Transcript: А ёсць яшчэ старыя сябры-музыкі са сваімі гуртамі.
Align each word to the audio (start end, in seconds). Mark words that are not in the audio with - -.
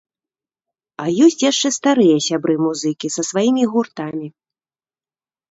А 1.03 1.03
ёсць 1.25 1.43
яшчэ 1.51 1.69
старыя 1.77 2.15
сябры-музыкі 2.29 3.07
са 3.17 3.21
сваімі 3.29 3.63
гуртамі. 3.75 4.27